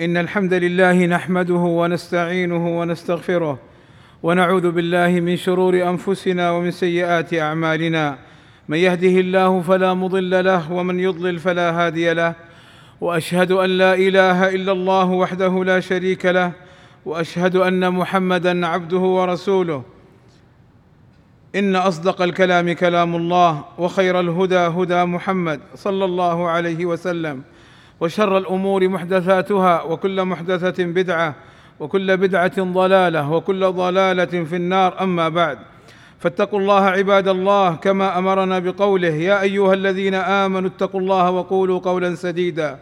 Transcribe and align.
إن 0.00 0.16
الحمد 0.16 0.54
لله 0.54 1.06
نحمده 1.06 1.54
ونستعينه 1.54 2.80
ونستغفره 2.80 3.58
ونعوذ 4.22 4.70
بالله 4.70 5.20
من 5.20 5.36
شرور 5.36 5.74
أنفسنا 5.82 6.50
ومن 6.50 6.70
سيئات 6.70 7.34
أعمالنا. 7.34 8.18
من 8.68 8.78
يهده 8.78 9.20
الله 9.20 9.60
فلا 9.60 9.94
مضل 9.94 10.44
له 10.44 10.72
ومن 10.72 11.00
يضلل 11.00 11.38
فلا 11.38 11.70
هادي 11.70 12.12
له. 12.12 12.34
وأشهد 13.00 13.52
أن 13.52 13.70
لا 13.70 13.94
إله 13.94 14.48
إلا 14.48 14.72
الله 14.72 15.10
وحده 15.10 15.64
لا 15.64 15.80
شريك 15.80 16.26
له. 16.26 16.52
وأشهد 17.04 17.56
أن 17.56 17.92
محمدا 17.92 18.66
عبده 18.66 18.98
ورسوله. 18.98 19.82
إن 21.54 21.76
أصدق 21.76 22.22
الكلام 22.22 22.72
كلام 22.72 23.16
الله 23.16 23.64
وخير 23.78 24.20
الهدى 24.20 24.56
هدى 24.56 25.04
محمد 25.04 25.60
صلى 25.74 26.04
الله 26.04 26.48
عليه 26.48 26.86
وسلم. 26.86 27.42
وشر 28.00 28.38
الأمور 28.38 28.88
محدثاتها 28.88 29.82
وكل 29.82 30.24
محدثة 30.24 30.84
بدعة 30.84 31.34
وكل 31.80 32.16
بدعة 32.16 32.62
ضلالة 32.62 33.32
وكل 33.32 33.72
ضلالة 33.72 34.44
في 34.44 34.56
النار. 34.56 35.02
أما 35.02 35.28
بعد 35.28 35.58
فاتقوا 36.18 36.60
الله 36.60 36.84
عباد 36.84 37.28
الله 37.28 37.74
كما 37.74 38.18
أمرنا 38.18 38.58
بقوله 38.58 39.14
يا 39.14 39.42
أيها 39.42 39.74
الذين 39.74 40.14
آمنوا 40.14 40.70
اتقوا 40.70 41.00
الله 41.00 41.30
وقولوا 41.30 41.78
قولا 41.78 42.14
سديدا. 42.14 42.78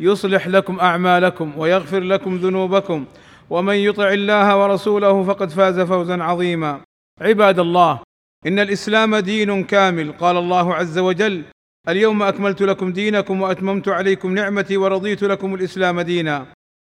يصلح 0.00 0.48
لكم 0.48 0.80
أعمالكم 0.80 1.52
ويغفر 1.58 2.00
لكم 2.00 2.36
ذنوبكم 2.36 3.04
ومن 3.50 3.74
يطع 3.74 4.08
الله 4.12 4.62
ورسوله 4.62 5.22
فقد 5.22 5.50
فاز 5.50 5.80
فوزا 5.80 6.22
عظيما. 6.22 6.80
عباد 7.20 7.58
الله 7.58 8.00
إن 8.46 8.58
الإسلام 8.58 9.16
دين 9.16 9.64
كامل 9.64 10.12
قال 10.12 10.36
الله 10.36 10.74
عز 10.74 10.98
وجل 10.98 11.42
اليوم 11.88 12.22
أكملت 12.22 12.62
لكم 12.62 12.92
دينكم 12.92 13.42
وأتممت 13.42 13.88
عليكم 13.88 14.34
نعمتي 14.34 14.76
ورضيت 14.76 15.22
لكم 15.22 15.54
الإسلام 15.54 16.00
دينا. 16.00 16.46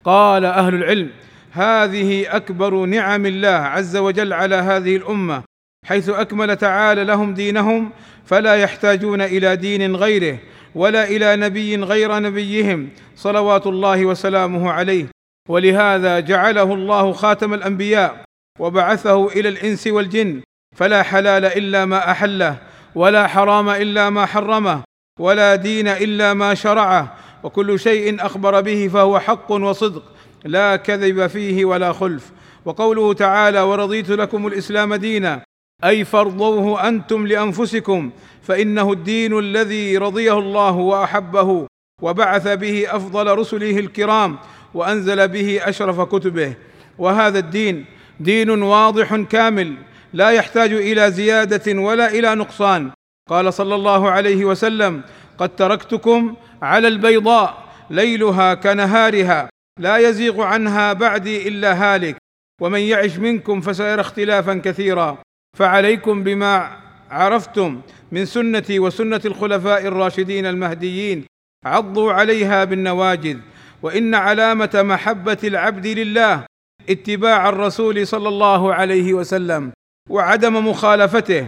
قال 0.04 0.44
أهل 0.44 0.74
العلم 0.74 1.10
هذه 1.52 2.36
أكبر 2.36 2.84
نعم 2.84 3.26
الله 3.26 3.48
عز 3.48 3.96
وجل 3.96 4.32
على 4.32 4.54
هذه 4.54 4.96
الأمة. 4.96 5.42
حيث 5.86 6.08
أكمل 6.08 6.56
تعالى 6.56 7.04
لهم 7.04 7.34
دينهم 7.34 7.90
فلا 8.24 8.54
يحتاجون 8.54 9.20
إلى 9.20 9.56
دين 9.56 9.96
غيره 9.96 10.38
ولا 10.74 11.04
إلى 11.04 11.36
نبي 11.36 11.76
غير 11.76 12.18
نبيهم 12.18 12.88
صلوات 13.16 13.66
الله 13.66 14.06
وسلامه 14.06 14.72
عليه. 14.72 15.06
ولهذا 15.48 16.20
جعله 16.20 16.74
الله 16.74 17.12
خاتم 17.12 17.54
الأنبياء 17.54 18.24
وبعثه 18.58 19.28
إلى 19.28 19.48
الإنس 19.48 19.86
والجن 19.86 20.42
فلا 20.76 21.02
حلال 21.02 21.44
إلا 21.44 21.84
ما 21.84 22.10
أحله. 22.10 22.58
ولا 22.96 23.26
حرام 23.26 23.68
إلا 23.68 24.10
ما 24.10 24.26
حرمه 24.26 24.82
ولا 25.20 25.54
دين 25.54 25.88
إلا 25.88 26.34
ما 26.34 26.54
شرعه 26.54 27.14
وكل 27.42 27.80
شيء 27.80 28.26
أخبر 28.26 28.60
به 28.60 28.88
فهو 28.88 29.18
حق 29.18 29.52
وصدق 29.52 30.02
لا 30.44 30.76
كذب 30.76 31.26
فيه 31.26 31.64
ولا 31.64 31.92
خلف. 31.92 32.32
وقوله 32.64 33.12
تعالى 33.12 33.60
ورضيت 33.60 34.10
لكم 34.10 34.46
الإسلام 34.46 34.94
دينا 34.94 35.42
أي 35.84 36.04
فارضوه 36.04 36.88
أنتم 36.88 37.26
لأنفسكم 37.26 38.10
فإنه 38.42 38.92
الدين 38.92 39.38
الذي 39.38 39.98
رضيه 39.98 40.38
الله 40.38 40.70
وأحبه 40.76 41.66
وبعث 42.02 42.48
به 42.48 42.96
أفضل 42.96 43.38
رسله 43.38 43.78
الكرام 43.78 44.38
وأنزل 44.74 45.28
به 45.28 45.60
أشرف 45.62 46.00
كتبه. 46.00 46.54
وهذا 46.98 47.38
الدين 47.38 47.84
دين 48.20 48.62
واضح 48.62 49.16
كامل 49.16 49.76
لا 50.12 50.30
يحتاج 50.30 50.72
إلى 50.72 51.10
زيادة 51.10 51.80
ولا 51.80 52.08
إلى 52.08 52.34
نقصان. 52.34 52.90
قال 53.28 53.54
صلى 53.54 53.74
الله 53.74 54.10
عليه 54.10 54.44
وسلم 54.44 55.02
قد 55.38 55.56
تركتكم 55.56 56.36
على 56.62 56.88
البيضاء 56.88 57.64
ليلها 57.90 58.54
كنهارها 58.54 59.48
لا 59.80 59.96
يزيغ 59.96 60.42
عنها 60.42 60.92
بعدي 60.92 61.48
إلا 61.48 61.72
هالك 61.74 62.16
ومن 62.62 62.80
يعش 62.80 63.16
منكم 63.18 63.60
فسيرى 63.60 64.00
اختلافا 64.00 64.54
كثيرا. 64.64 65.18
فعليكم 65.58 66.24
بما 66.24 66.76
عرفتم 67.10 67.80
من 68.12 68.24
سنتي 68.24 68.78
وسنة 68.78 69.20
الخلفاء 69.24 69.86
الراشدين 69.86 70.46
المهديين 70.46 71.24
عضوا 71.64 72.12
عليها 72.12 72.64
بالنواجذ 72.64 73.38
وإن 73.82 74.14
علامة 74.14 74.70
محبة 74.74 75.38
العبد 75.44 75.86
لله 75.86 76.44
اتباع 76.90 77.48
الرسول 77.48 78.06
صلى 78.06 78.28
الله 78.28 78.74
عليه 78.74 79.14
وسلم. 79.14 79.72
وعدم 80.08 80.68
مخالفته. 80.68 81.46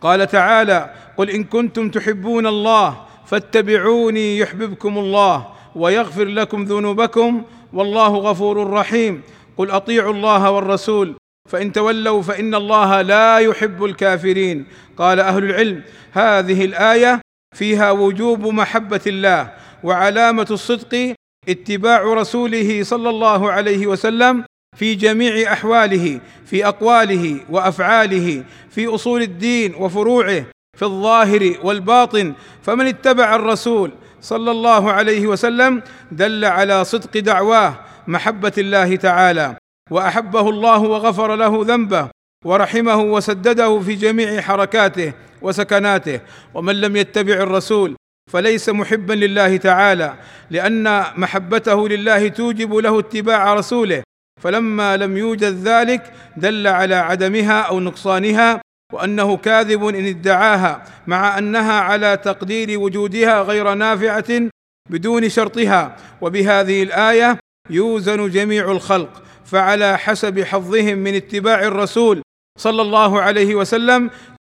قال 0.00 0.26
تعالى 0.26 0.90
قل 1.16 1.30
إن 1.30 1.44
كنتم 1.44 1.90
تحبون 1.90 2.46
الله 2.46 3.06
فاتبعوني 3.26 4.38
يحببكم 4.38 4.98
الله 4.98 5.46
ويغفر 5.74 6.24
لكم 6.24 6.64
ذنوبكم 6.64 7.42
والله 7.72 8.08
غفور 8.08 8.70
رحيم. 8.70 9.22
قل 9.56 9.70
أطيعوا 9.70 10.12
الله 10.12 10.50
والرسول 10.50 11.14
فإن 11.48 11.72
تولوا 11.72 12.22
فإن 12.22 12.54
الله 12.54 13.02
لا 13.02 13.38
يحب 13.38 13.84
الكافرين. 13.84 14.66
قال 14.98 15.20
أهل 15.20 15.44
العلم 15.44 15.82
هذه 16.12 16.64
الآية 16.64 17.20
فيها 17.56 17.90
وجوب 17.90 18.46
محبة 18.46 19.00
الله 19.06 19.52
وعلامة 19.84 20.46
الصدق 20.50 21.14
اتباع 21.48 22.02
رسوله 22.02 22.82
صلى 22.82 23.10
الله 23.10 23.52
عليه 23.52 23.86
وسلم 23.86 24.44
في 24.76 24.94
جميع 24.94 25.52
أحواله 25.52 26.20
في 26.46 26.66
أقواله 26.66 27.40
وأفعاله 27.50 28.44
في 28.70 28.86
أصول 28.86 29.22
الدين 29.22 29.74
وفروعه 29.74 30.44
في 30.76 30.82
الظاهر 30.82 31.54
والباطن 31.62 32.34
فمن 32.62 32.86
اتبع 32.86 33.34
الرسول 33.34 33.92
صلى 34.20 34.50
الله 34.50 34.92
عليه 34.92 35.26
وسلم 35.26 35.82
دل 36.12 36.44
على 36.44 36.84
صدق 36.84 37.18
دعواه 37.18 37.74
محبة 38.06 38.52
الله 38.58 38.96
تعالى 38.96 39.56
وأحبه 39.90 40.48
الله 40.50 40.78
وغفر 40.78 41.36
له 41.36 41.60
ذنبه 41.64 42.08
ورحمه 42.44 42.96
وسدده 42.96 43.80
في 43.80 43.94
جميع 43.94 44.40
حركاته 44.40 45.12
وسكناته 45.42 46.20
ومن 46.54 46.80
لم 46.80 46.96
يتبع 46.96 47.34
الرسول 47.34 47.96
فليس 48.32 48.68
محبا 48.68 49.12
لله 49.12 49.56
تعالى 49.56 50.14
لأن 50.50 51.04
محبته 51.16 51.88
لله 51.88 52.28
توجب 52.28 52.74
له 52.74 52.98
اتباع 52.98 53.54
رسوله 53.54 54.02
فلما 54.40 54.96
لم 54.96 55.16
يوجد 55.16 55.68
ذلك 55.68 56.12
دل 56.36 56.66
على 56.66 56.94
عدمها 56.94 57.60
أو 57.60 57.80
نقصانها 57.80 58.60
وأنه 58.92 59.36
كاذب 59.36 59.84
إن 59.84 60.06
ادعاها 60.06 60.84
مع 61.06 61.38
أنها 61.38 61.80
على 61.80 62.16
تقدير 62.16 62.80
وجودها 62.80 63.42
غير 63.42 63.74
نافعة 63.74 64.48
بدون 64.90 65.28
شرطها. 65.28 65.96
وبهذه 66.20 66.82
الآية 66.82 67.38
يوزن 67.70 68.30
جميع 68.30 68.70
الخلق 68.70 69.22
فعلى 69.44 69.98
حسب 69.98 70.40
حظهم 70.40 70.98
من 70.98 71.14
اتباع 71.14 71.62
الرسول 71.62 72.22
صلى 72.58 72.82
الله 72.82 73.20
عليه 73.20 73.54
وسلم 73.54 74.10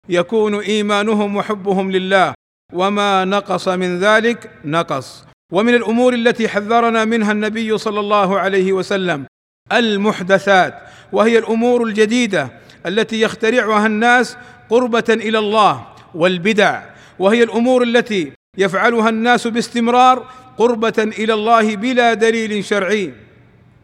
يكون 0.09 0.59
إيمانهم 0.59 1.35
وحبهم 1.35 1.91
لله. 1.91 2.33
وما 2.73 3.25
نقص 3.25 3.67
من 3.67 3.99
ذلك 3.99 4.51
نقص. 4.65 5.25
ومن 5.53 5.75
الأمور 5.75 6.13
التي 6.13 6.47
حذرنا 6.47 7.05
منها 7.05 7.31
النبي 7.31 7.77
صلى 7.77 7.99
الله 7.99 8.39
عليه 8.39 8.73
وسلم 8.73 9.25
المحدثات 9.71 10.79
وهي 11.11 11.37
الأمور 11.37 11.83
الجديدة 11.83 12.49
التي 12.85 13.21
يخترعها 13.21 13.85
الناس 13.85 14.37
قربة 14.69 15.03
إلى 15.09 15.39
الله 15.39 15.87
والبدع 16.15 16.81
وهي 17.19 17.43
الأمور 17.43 17.83
التي 17.83 18.31
يفعلها 18.57 19.09
الناس 19.09 19.47
باستمرار 19.47 20.25
قربة 20.57 20.93
إلى 20.97 21.33
الله 21.33 21.75
بلا 21.75 22.13
دليل 22.13 22.65
شرعي. 22.65 23.13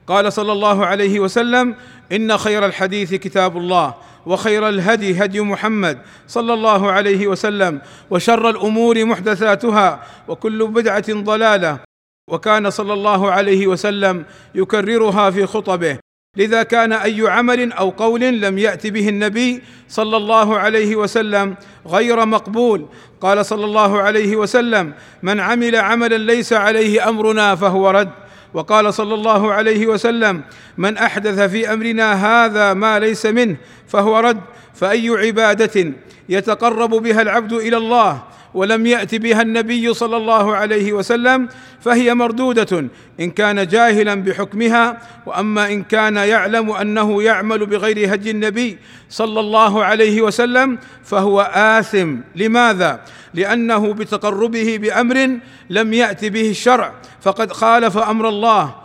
قال 0.07 0.33
صلى 0.33 0.51
الله 0.51 0.85
عليه 0.85 1.19
وسلم 1.19 1.75
إن 2.11 2.37
خير 2.37 2.65
الحديث 2.65 3.13
كتاب 3.13 3.57
الله 3.57 3.95
وخير 4.25 4.69
الهدي 4.69 5.23
هدي 5.23 5.41
محمد 5.41 5.97
صلى 6.27 6.53
الله 6.53 6.91
عليه 6.91 7.27
وسلم 7.27 7.81
وشر 8.09 8.49
الأمور 8.49 9.05
محدثاتها 9.05 10.03
وكل 10.27 10.67
بدعة 10.67 11.05
ضلالة 11.09 11.90
وكان 12.31 12.69
صلى 12.69 12.93
الله 12.93 13.31
عليه 13.31 13.67
وسلم 13.67 14.25
يكررها 14.55 15.29
في 15.29 15.45
خطبه. 15.45 15.97
لذا 16.37 16.63
كان 16.63 16.93
أي 16.93 17.29
عمل 17.29 17.71
أو 17.71 17.89
قول 17.89 18.21
لم 18.21 18.57
يات 18.57 18.87
به 18.87 19.09
النبي 19.09 19.61
صلى 19.89 20.17
الله 20.17 20.59
عليه 20.59 20.95
وسلم 20.95 21.55
غير 21.87 22.25
مقبول. 22.25 22.85
قال 23.21 23.45
صلى 23.45 23.65
الله 23.65 24.01
عليه 24.01 24.35
وسلم 24.35 24.93
من 25.23 25.39
عمل 25.39 25.75
عملا 25.75 26.17
ليس 26.17 26.53
عليه 26.53 27.09
أمرنا 27.09 27.55
فهو 27.55 27.89
رد. 27.89 28.09
وقال 28.53 28.93
صلى 28.93 29.13
الله 29.13 29.53
عليه 29.53 29.87
وسلم 29.87 30.41
من 30.77 30.97
أحدث 30.97 31.39
في 31.39 31.73
أمرنا 31.73 32.07
هذا 32.13 32.73
ما 32.73 32.99
ليس 32.99 33.25
منه 33.25 33.57
فهو 33.87 34.19
رد. 34.19 34.41
فأي 34.73 35.09
عبادة 35.09 35.93
يتقرب 36.29 36.89
بها 36.89 37.21
العبد 37.21 37.53
إلى 37.53 37.77
الله 37.77 38.23
ولم 38.53 38.85
يأت 38.85 39.15
بها 39.15 39.41
النبي 39.41 39.93
صلى 39.93 40.17
الله 40.17 40.55
عليه 40.55 40.93
وسلم 40.93 41.49
فهي 41.79 42.13
مردودة. 42.13 42.87
إن 43.19 43.31
كان 43.31 43.67
جاهلا 43.67 44.15
بحكمها 44.15 44.97
وأما 45.25 45.71
إن 45.71 45.83
كان 45.83 46.15
يعلم 46.15 46.71
أنه 46.71 47.23
يعمل 47.23 47.65
بغير 47.65 48.13
هدي 48.13 48.31
النبي 48.31 48.77
صلى 49.09 49.39
الله 49.39 49.83
عليه 49.83 50.21
وسلم 50.21 50.77
فهو 51.03 51.41
آثم. 51.53 52.15
لماذا؟ 52.35 53.01
لأنه 53.33 53.93
بتقربه 53.93 54.77
بأمر 54.77 55.39
لم 55.69 55.93
يأت 55.93 56.25
به 56.25 56.49
الشرع. 56.49 56.93
فقد 57.21 57.51
خالف 57.51 57.97
أمر 57.97 58.29
الله 58.29 58.75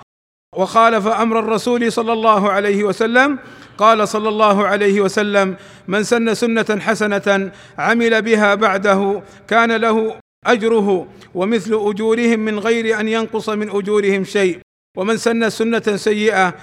وخالف 0.56 1.06
أمر 1.06 1.38
الرسول 1.38 1.92
صلى 1.92 2.12
الله 2.12 2.50
عليه 2.50 2.84
وسلم 2.84 3.38
قال 3.78 4.08
صلى 4.08 4.28
الله 4.28 4.66
عليه 4.66 5.00
وسلم 5.00 5.56
من 5.88 6.02
سن 6.02 6.34
سنة 6.34 6.80
حسنة 6.80 7.50
عمل 7.78 8.22
بها 8.22 8.54
بعده 8.54 9.22
كان 9.48 9.72
له 9.72 10.16
أجره 10.46 11.06
ومثل 11.34 11.72
أجورهم 11.74 12.40
من 12.40 12.58
غير 12.58 13.00
أن 13.00 13.08
ينقص 13.08 13.48
من 13.48 13.70
أجورهم 13.70 14.24
شيء. 14.24 14.58
ومن 14.96 15.16
سن 15.16 15.50
سنة 15.50 15.96
سيئة 15.96 16.54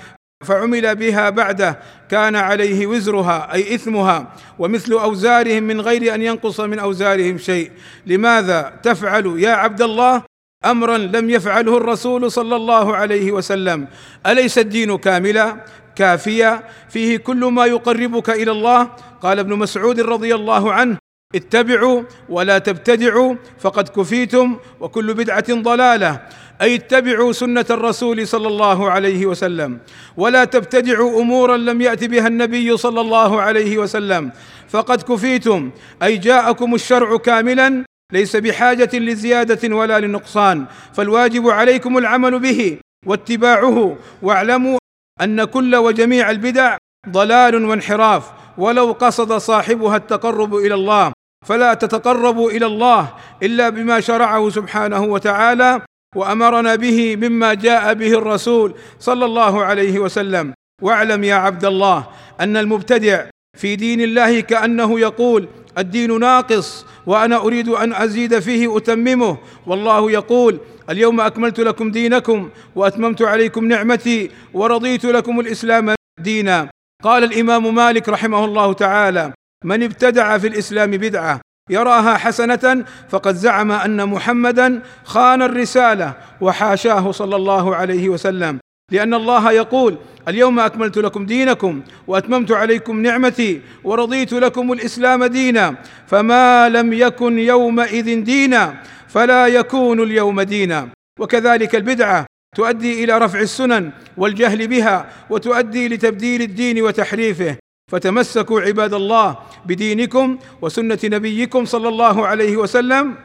فعمل 0.44 0.96
بها 0.96 1.30
بعده 1.30 1.80
كان 2.12 2.36
عليه 2.36 2.88
وزرها 2.88 3.54
أي 3.54 3.76
إثمها 3.76 4.34
ومثل 4.60 4.94
أوزارهم 4.94 5.64
من 5.64 5.82
غير 5.82 6.16
أن 6.16 6.22
ينقص 6.22 6.60
من 6.60 6.80
أوزارهم 6.80 7.38
شيء. 7.38 7.72
لماذا 8.06 8.74
تفعل 8.84 9.40
يا 9.40 9.52
عبد 9.52 9.82
الله؟ 9.82 10.33
أمرا 10.66 10.98
لم 10.98 11.30
يفعله 11.30 11.78
الرسول 11.78 12.32
صلى 12.32 12.56
الله 12.56 12.96
عليه 12.96 13.32
وسلم. 13.32 13.88
أليس 14.28 14.58
الدين 14.58 14.98
كاملا؟ 14.98 15.58
كافيا 15.96 16.64
فيه 16.90 17.18
كل 17.18 17.46
ما 17.46 17.66
يقربك 17.66 18.30
إلى 18.30 18.52
الله؟ 18.52 18.84
قال 19.22 19.40
ابن 19.40 19.54
مسعود 19.56 20.00
رضي 20.00 20.36
الله 20.36 20.74
عنه 20.74 20.98
اتبعوا 21.36 22.04
ولا 22.30 22.58
تبتدعوا 22.58 23.36
فقد 23.60 23.90
كفيتم 23.90 24.58
وكل 24.80 25.14
بدعة 25.14 25.54
ضلالة. 25.54 26.22
أي 26.62 26.76
اتبعوا 26.76 27.32
سنة 27.32 27.66
الرسول 27.70 28.28
صلى 28.28 28.48
الله 28.48 28.92
عليه 28.92 29.26
وسلم. 29.26 29.80
ولا 30.18 30.46
تبتدعوا 30.46 31.22
أمورا 31.22 31.58
لم 31.58 31.82
يات 31.82 32.04
بها 32.04 32.28
النبي 32.28 32.78
صلى 32.78 33.02
الله 33.02 33.42
عليه 33.42 33.78
وسلم. 33.78 34.32
فقد 34.70 35.02
كفيتم. 35.02 35.72
أي 36.04 36.18
جاءكم 36.18 36.76
الشرع 36.76 37.18
كاملا؟ 37.18 37.84
ليس 38.14 38.36
بحاجة 38.36 38.90
لزيادة 38.94 39.76
ولا 39.76 40.00
لنقصان 40.00 40.66
فالواجب 40.94 41.50
عليكم 41.50 41.98
العمل 41.98 42.40
به 42.40 42.78
واتباعه 43.06 43.98
واعلموا 44.22 44.78
أن 45.22 45.44
كل 45.44 45.76
وجميع 45.76 46.32
البدع 46.32 46.78
ضلال 47.10 47.66
وانحراف 47.66 48.32
ولو 48.58 48.92
قصد 48.92 49.34
صاحبها 49.38 49.98
التقرب 49.98 50.56
إلى 50.56 50.74
الله 50.74 51.12
فلا 51.46 51.74
تتقربوا 51.74 52.52
إلى 52.52 52.66
الله 52.66 53.14
إلا 53.44 53.70
بما 53.70 54.00
شرعه 54.00 54.50
سبحانه 54.50 55.04
وتعالى 55.04 55.82
وأمرنا 56.16 56.76
به 56.76 57.16
مما 57.16 57.54
جاء 57.54 57.94
به 57.94 58.18
الرسول 58.18 58.74
صلى 59.00 59.26
الله 59.26 59.64
عليه 59.64 60.00
وسلم. 60.00 60.54
واعلم 60.82 61.24
يا 61.24 61.36
عبد 61.36 61.66
الله 61.66 62.08
أن 62.40 62.58
المبتدع 62.58 63.26
في 63.58 63.76
دين 63.76 64.02
الله 64.02 64.40
كأنه 64.40 65.00
يقول 65.00 65.48
الدين 65.78 66.20
ناقص 66.20 66.86
وأنا 67.06 67.38
أريد 67.38 67.70
أن 67.70 67.94
أزيد 67.94 68.40
فيه 68.40 68.78
اتممه 68.78 69.38
والله 69.68 70.12
يقول 70.12 70.60
اليوم 70.90 71.22
أكملت 71.22 71.60
لكم 71.60 71.92
دينكم 71.92 72.50
وأتممت 72.76 73.22
عليكم 73.22 73.66
نعمتي 73.66 74.32
ورضيت 74.54 75.06
لكم 75.06 75.40
الإسلام 75.40 75.96
دينا. 76.20 76.70
قال 77.04 77.24
الإمام 77.24 77.76
مالك 77.76 78.10
رحمه 78.10 78.46
الله 78.46 78.74
تعالى 78.74 79.34
من 79.66 79.84
ابتدع 79.84 80.38
في 80.38 80.48
الإسلام 80.48 80.92
بدعة 80.92 81.42
يراها 81.70 82.18
حسنة 82.18 82.86
فقد 83.10 83.36
زعم 83.36 83.72
أن 83.72 84.10
محمدا 84.10 84.82
خان 85.04 85.42
الرسالة 85.42 86.14
وحاشاه 86.42 87.12
صلى 87.12 87.36
الله 87.36 87.76
عليه 87.76 88.10
وسلم. 88.10 88.60
لأن 88.94 89.14
الله 89.14 89.52
يقول 89.52 89.98
اليوم 90.28 90.60
أكملت 90.60 90.98
لكم 90.98 91.26
دينكم 91.26 91.82
وأتممت 92.08 92.52
عليكم 92.52 93.02
نعمتي 93.02 93.62
ورضيت 93.84 94.34
لكم 94.34 94.72
الإسلام 94.72 95.26
دينا. 95.26 95.76
فما 96.08 96.70
لم 96.70 96.94
يكن 96.94 97.40
يومئذ 97.40 98.24
دينا 98.24 98.84
فلا 99.08 99.48
يكون 99.48 100.04
اليوم 100.04 100.42
دينا. 100.42 100.90
وكذلك 101.20 101.76
البدعة 101.76 102.26
تؤدي 102.56 103.04
إلى 103.04 103.18
رفع 103.18 103.40
السنن 103.40 103.92
والجهل 104.18 104.68
بها 104.68 105.10
وتؤدي 105.30 105.88
لتبديل 105.88 106.42
الدين 106.42 106.82
وتحريفه. 106.82 107.58
فتمسكوا 107.92 108.62
عباد 108.62 108.94
الله 108.94 109.38
بدينكم 109.66 110.38
وسنة 110.62 111.00
نبيكم 111.04 111.66
صلى 111.66 111.90
الله 111.90 112.28
عليه 112.28 112.58
وسلم 112.58 113.16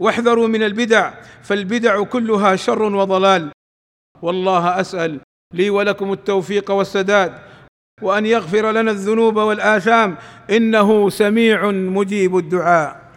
واحذروا 0.00 0.48
من 0.48 0.62
البدع 0.62 1.10
فالبدع 1.42 2.02
كلها 2.02 2.56
شر 2.56 2.82
وضلال. 2.82 3.50
والله 4.22 4.80
أسأل 4.80 5.20
لي 5.54 5.70
ولكم 5.70 6.12
التوفيق 6.12 6.70
والسداد 6.70 7.38
وأن 8.02 8.26
يغفر 8.26 8.70
لنا 8.70 8.90
الذنوب 8.90 9.36
والآثام 9.36 10.16
إنه 10.50 11.10
سميع 11.10 11.70
مجيب 11.70 12.36
الدعاء. 12.36 13.08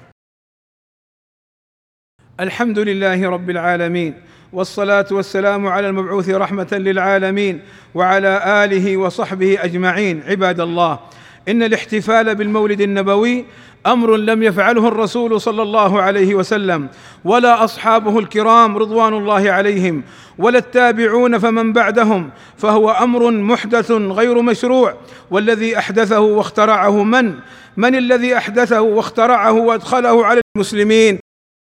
الحمد 2.39 2.80
لله 2.80 3.30
رب 3.30 3.50
العالمين 3.50 4.21
والصلاة 4.53 5.06
والسلام 5.12 5.68
على 5.68 5.88
المبعوث 5.88 6.30
رحمة 6.30 6.68
للعالمين 6.71 7.62
وعلى 7.95 8.63
آله 8.63 8.98
وصحبه 8.98 9.63
أجمعين 9.63 10.24
عباد 10.24 10.59
الله. 10.59 11.00
إن 11.48 11.64
الاحتفال 11.64 12.36
بالمولد 12.36 12.82
النبوي 12.82 13.46
أمر 13.88 14.16
لم 14.16 14.44
يفعله 14.44 14.88
الرسول 14.88 15.42
صلى 15.42 15.62
الله 15.62 16.02
عليه 16.02 16.36
وسلم 16.36 16.88
ولا 17.26 17.64
أصحابه 17.64 18.20
الكرام 18.20 18.78
رضوان 18.78 19.14
الله 19.14 19.52
عليهم 19.52 20.04
ولا 20.38 20.58
التابعون 20.58 21.38
فمن 21.38 21.74
بعدهم 21.74 22.30
فهو 22.58 22.92
أمر 22.92 23.32
محدث 23.32 23.92
غير 23.92 24.42
مشروع 24.42 24.94
والذي 25.32 25.78
أحدثه 25.78 26.20
واخترعه 26.20 27.04
من؟ 27.04 27.34
من 27.78 27.96
الذي 27.96 28.38
أحدثه 28.38 28.82
واخترعه 28.82 29.52
وأدخله 29.52 30.26
على 30.26 30.42
المسلمين؟ 30.56 31.21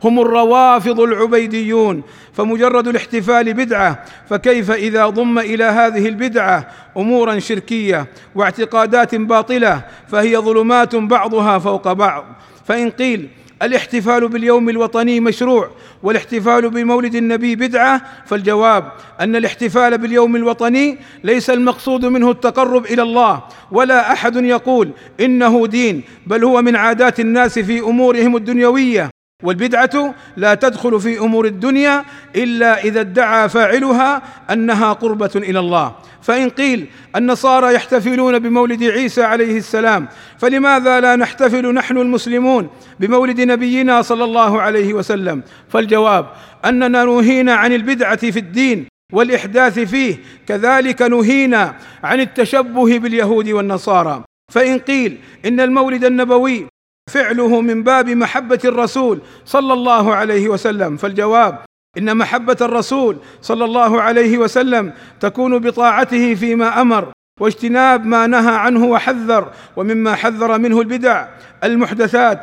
هم 0.05 0.21
الروافض 0.21 1.01
العبيديون 1.01 2.03
فمجرد 2.33 2.89
الاحتفال 2.89 3.55
بدعة 3.55 4.05
فكيف 4.31 4.71
إذا 4.71 5.07
ضم 5.07 5.39
إلى 5.39 5.65
هذه 5.65 6.09
البدعة 6.09 6.69
أمورا 6.97 7.39
شركية 7.39 8.07
واعتقادات 8.35 9.15
باطلة 9.15 9.83
فهي 10.09 10.37
ظلمات 10.37 10.97
بعضها 10.97 11.59
فوق 11.59 11.93
بعض. 11.93 12.25
فإن 12.65 12.91
قيل 12.91 13.29
الاحتفال 13.63 14.29
باليوم 14.29 14.69
الوطني 14.69 15.21
مشروع 15.21 15.71
والاحتفال 16.03 16.71
بمولد 16.71 17.15
النبي 17.15 17.57
بدعة 17.57 18.03
فالجواب 18.27 18.93
أن 19.21 19.37
الاحتفال 19.37 19.99
باليوم 19.99 20.37
الوطني 20.37 20.99
ليس 21.25 21.51
المقصود 21.51 22.05
منه 22.05 22.31
التقرب 22.31 22.87
إلى 22.87 23.03
الله 23.03 23.43
ولا 23.73 24.13
أحد 24.13 24.37
يقول 24.37 24.91
إنه 25.21 25.67
دين 25.67 26.03
بل 26.27 26.45
هو 26.45 26.63
من 26.63 26.77
عادات 26.77 27.21
الناس 27.21 27.59
في 27.59 27.81
أمورهم 27.81 28.37
الدنيوية. 28.37 29.16
والبدعة 29.43 30.15
لا 30.37 30.55
تدخل 30.55 31.01
في 31.01 31.19
أمور 31.19 31.47
الدنيا 31.47 32.05
إلا 32.37 32.85
إذا 32.85 33.01
ادعى 33.01 33.49
فاعلها 33.49 34.23
أنها 34.51 34.93
قربة 34.93 35.31
إلى 35.37 35.59
الله. 35.59 35.95
فإن 36.23 36.49
قيل 36.51 36.87
النصارى 37.17 37.75
يحتفلون 37.75 38.39
بمولد 38.39 38.83
عيسى 38.83 39.23
عليه 39.23 39.57
السلام 39.59 40.09
فلماذا 40.39 41.01
لا 41.01 41.17
نحتفل 41.17 41.75
نحن 41.75 41.99
المسلمون 41.99 42.71
بمولد 43.01 43.41
نبينا 43.41 44.03
صلى 44.03 44.25
الله 44.25 44.63
عليه 44.63 44.95
وسلم؟ 44.95 45.43
فالجواب 45.69 46.27
أننا 46.65 47.05
نهينا 47.05 47.55
عن 47.55 47.73
البدعة 47.73 48.31
في 48.31 48.39
الدين 48.39 48.87
والإحداث 49.13 49.79
فيه 49.79 50.17
كذلك 50.49 51.03
نهينا 51.03 51.77
عن 52.05 52.21
التشبه 52.21 52.99
باليهود 52.99 53.49
والنصارى. 53.49 54.25
فإن 54.53 54.79
قيل 54.79 55.19
إن 55.47 55.61
المولد 55.61 56.05
النبوي 56.05 56.67
فعله 57.11 57.61
من 57.61 57.83
باب 57.83 58.09
محبة 58.09 58.59
الرسول 58.65 59.21
صلى 59.45 59.73
الله 59.73 60.15
عليه 60.15 60.49
وسلم. 60.49 60.97
فالجواب 60.97 61.59
إن 61.99 62.17
محبة 62.17 62.57
الرسول 62.61 63.17
صلى 63.43 63.65
الله 63.65 64.03
عليه 64.03 64.39
وسلم 64.39 64.93
تكون 65.21 65.59
بطاعته 65.59 66.35
فيما 66.35 66.81
أمر 66.81 67.13
واجتناب 67.41 68.07
ما 68.07 68.27
نهى 68.27 68.57
عنه 68.57 68.85
وحذر 68.85 69.53
ومما 69.77 70.15
حذر 70.15 70.59
منه 70.59 70.81
البدع. 70.81 71.29
المحدثات 71.65 72.43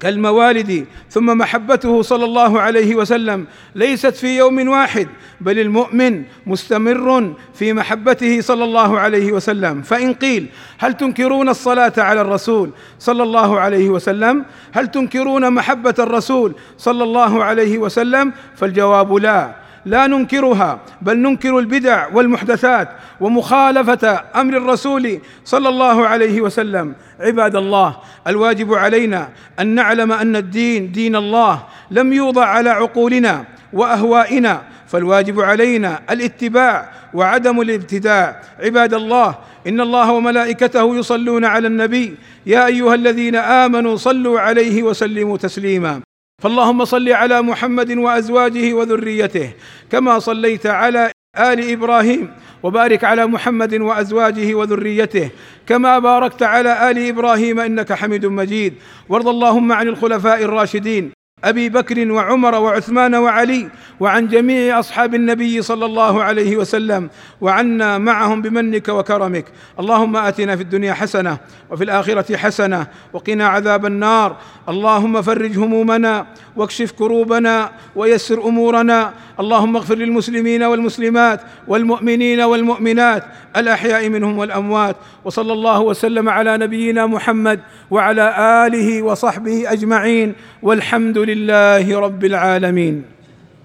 كالموالد 0.00 0.86
ثم 1.10 1.38
محبته 1.38 2.02
صلى 2.02 2.24
الله 2.24 2.60
عليه 2.60 2.94
وسلم. 2.94 3.46
ليست 3.74 4.14
في 4.16 4.36
يوم 4.36 4.68
واحد 4.68 5.08
بل 5.40 5.58
المؤمن 5.58 6.24
مستمر 6.46 7.34
في 7.54 7.72
محبته 7.72 8.40
صلى 8.40 8.64
الله 8.64 8.98
عليه 8.98 9.32
وسلم. 9.32 9.82
فإن 9.82 10.14
قيل 10.14 10.46
هل 10.78 10.94
تنكرون 10.94 11.48
الصلاة 11.48 11.92
على 11.98 12.20
الرسول 12.20 12.70
صلى 12.98 13.22
الله 13.22 13.60
عليه 13.60 13.88
وسلم؟ 13.88 14.44
هل 14.72 14.88
تنكرون 14.88 15.52
محبة 15.52 15.94
الرسول 15.98 16.54
صلى 16.78 17.04
الله 17.04 17.44
عليه 17.44 17.78
وسلم؟ 17.78 18.32
فالجواب 18.56 19.14
لا. 19.14 19.69
لا 19.86 20.06
ننكرها 20.06 20.80
بل 21.02 21.18
ننكر 21.18 21.58
البدع 21.58 22.08
والمحدثات 22.12 22.88
ومخالفة 23.20 24.24
أمر 24.36 24.56
الرسول 24.56 25.20
صلى 25.44 25.68
الله 25.68 26.06
عليه 26.06 26.40
وسلم. 26.40 26.94
عباد 27.20 27.56
الله 27.56 27.96
الواجب 28.26 28.74
علينا 28.74 29.28
أن 29.60 29.66
نعلم 29.66 30.12
أن 30.12 30.36
الدين 30.36 30.92
دين 30.92 31.16
الله 31.16 31.62
لم 31.90 32.12
يوضع 32.12 32.44
على 32.44 32.70
عقولنا 32.70 33.44
وأهوائنا 33.72 34.62
فالواجب 34.88 35.40
علينا 35.40 36.00
الاتباع 36.10 36.90
وعدم 37.14 37.60
الابتداع. 37.60 38.40
عباد 38.60 38.94
الله 38.94 39.34
إن 39.66 39.80
الله 39.80 40.12
وملائكته 40.12 40.96
يصلون 40.96 41.44
على 41.44 41.66
النبي 41.66 42.16
يا 42.46 42.66
أيها 42.66 42.94
الذين 42.94 43.36
آمنوا 43.36 43.96
صلوا 43.96 44.40
عليه 44.40 44.82
وسلموا 44.82 45.36
تسليما. 45.36 46.00
فاللهم 46.40 46.84
صل 46.84 47.08
على 47.08 47.42
محمد 47.42 47.90
وأزواجه 47.92 48.72
وذريته 48.72 49.50
كما 49.92 50.18
صليت 50.18 50.66
على 50.66 51.12
آل 51.36 51.72
إبراهيم 51.72 52.30
وبارك 52.62 53.04
على 53.04 53.26
محمد 53.26 53.74
وأزواجه 53.74 54.54
وذريته 54.54 55.30
كما 55.66 55.98
باركت 55.98 56.42
على 56.42 56.90
آل 56.90 56.98
إبراهيم 57.08 57.60
إنك 57.60 57.92
حميد 57.92 58.26
مجيد. 58.26 58.74
وارض 59.08 59.28
اللهم 59.28 59.72
عن 59.72 59.88
الخلفاء 59.88 60.42
الراشدين 60.42 61.12
أبي 61.44 61.68
بكر 61.68 62.12
وعمر 62.12 62.54
وعثمان 62.54 63.14
وعلي 63.14 63.68
وعن 64.00 64.28
جميع 64.28 64.78
أصحاب 64.78 65.14
النبي 65.14 65.62
صلى 65.62 65.86
الله 65.86 66.22
عليه 66.22 66.56
وسلم 66.56 67.10
وعنا 67.40 67.98
معهم 67.98 68.42
بمنك 68.42 68.88
وكرمك. 68.88 69.44
اللهم 69.80 70.16
آتنا 70.16 70.56
في 70.56 70.62
الدنيا 70.62 70.92
حسنة 70.92 71.38
وفي 71.70 71.84
الآخرة 71.84 72.36
حسنة 72.36 72.86
وقنا 73.12 73.48
عذاب 73.48 73.86
النار. 73.86 74.36
اللهم 74.68 75.22
فرج 75.22 75.58
همومنا 75.58 76.26
واكشف 76.56 76.92
كروبنا 76.92 77.70
ويسر 77.96 78.44
أمورنا 78.48 79.12
اللهم 79.40 79.76
اغفر 79.76 79.94
للمسلمين 79.94 80.62
والمسلمات 80.62 81.40
والمؤمنين 81.68 82.40
والمؤمنات 82.40 83.24
الأحياء 83.56 84.08
منهم 84.08 84.38
والأموات 84.38 84.96
وصلى 85.24 85.52
الله 85.52 85.80
وسلم 85.80 86.28
على 86.28 86.56
نبينا 86.56 87.06
محمد 87.06 87.60
وعلى 87.90 88.34
آله 88.66 89.02
وصحبه 89.02 89.72
أجمعين 89.72 90.34
والحمد 90.62 91.18
لله 91.18 92.00
رب 92.00 92.24
العالمين 92.24 93.19